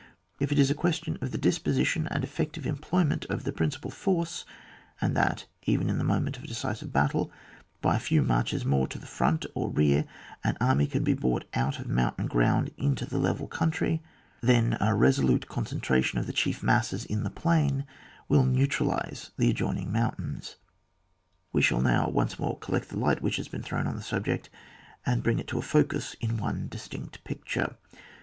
If 0.39 0.51
it 0.51 0.57
is 0.57 0.71
a 0.71 0.73
question 0.73 1.19
of 1.21 1.29
the 1.29 1.37
disposition 1.37 2.07
and 2.07 2.23
effective 2.23 2.65
employment 2.65 3.25
of 3.25 3.43
the 3.43 3.51
principal 3.51 3.91
force, 3.91 4.45
and 4.99 5.15
that, 5.15 5.45
even 5.67 5.91
in 5.91 5.99
the 5.99 6.03
moment 6.03 6.37
of 6.37 6.43
a 6.43 6.47
decisive 6.47 6.91
battle, 6.91 7.31
by 7.83 7.97
a 7.97 7.99
few 7.99 8.23
marches 8.23 8.65
more 8.65 8.87
to 8.87 8.97
the 8.97 9.23
&ont 9.23 9.45
or 9.53 9.69
rear 9.69 10.05
an 10.43 10.57
army 10.59 10.87
can 10.87 11.03
be 11.03 11.13
brought 11.13 11.45
out 11.53 11.77
of 11.77 11.87
mountain 11.87 12.25
ground 12.25 12.71
into 12.77 13.05
the 13.05 13.19
level 13.19 13.47
coimtry, 13.47 13.99
then 14.41 14.75
a 14.81 14.95
resolute 14.95 15.47
concentration 15.47 16.17
of 16.17 16.25
the 16.25 16.33
chief 16.33 16.63
masses 16.63 17.05
in 17.05 17.21
the 17.21 17.29
plain 17.29 17.85
will 18.27 18.43
neu 18.43 18.65
tralise 18.67 19.29
the 19.37 19.51
adjoining 19.51 19.91
mountains. 19.91 20.55
We 21.53 21.61
shall 21.61 21.79
now 21.79 22.09
once 22.09 22.39
more 22.39 22.57
collect 22.57 22.89
the 22.89 22.97
light 22.97 23.21
which 23.21 23.35
has 23.35 23.47
been 23.49 23.61
thrown 23.61 23.85
on 23.85 23.97
the 23.97 24.01
sub 24.01 24.25
ject, 24.25 24.49
and 25.05 25.21
bring 25.21 25.37
it 25.37 25.45
to 25.49 25.59
a 25.59 25.61
focus 25.61 26.15
in 26.19 26.37
one 26.37 26.69
distinct 26.69 27.23
picture. 27.23 27.75